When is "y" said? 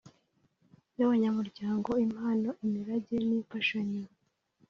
0.97-1.01